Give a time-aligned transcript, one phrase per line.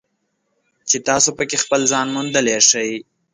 [0.89, 2.91] چې تاسو پکې خپل ځان موندلی شئ.